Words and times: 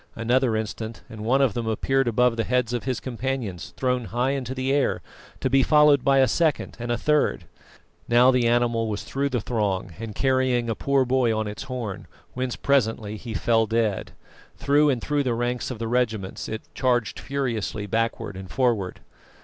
Another 0.15 0.55
instant, 0.57 1.03
and 1.11 1.23
one 1.23 1.43
of 1.43 1.53
them 1.53 1.67
appeared 1.67 2.07
above 2.07 2.35
the 2.35 2.43
heads 2.43 2.73
of 2.73 2.85
his 2.85 2.99
companions, 2.99 3.71
thrown 3.77 4.05
high 4.05 4.31
into 4.31 4.55
the 4.55 4.73
air, 4.73 5.03
to 5.41 5.47
be 5.47 5.61
followed 5.61 6.03
by 6.03 6.17
a 6.17 6.27
second 6.27 6.75
and 6.79 6.91
a 6.91 6.97
third. 6.97 7.43
Now 8.09 8.31
the 8.31 8.47
animal 8.47 8.87
was 8.89 9.03
through 9.03 9.29
the 9.29 9.39
throng 9.41 9.91
and 9.99 10.15
carrying 10.15 10.71
a 10.71 10.75
poor 10.75 11.05
boy 11.05 11.37
on 11.37 11.45
its 11.47 11.61
horn, 11.69 12.07
whence 12.33 12.55
presently 12.55 13.15
he 13.15 13.35
fell 13.35 13.67
dead; 13.67 14.13
through 14.57 14.89
and 14.89 14.99
through 15.03 15.21
the 15.21 15.35
ranks 15.35 15.69
of 15.69 15.77
the 15.77 15.87
regiments 15.87 16.49
it 16.49 16.63
charged 16.73 17.19
furiously 17.19 17.85
backward 17.85 18.35
and 18.35 18.49
forward. 18.49 19.01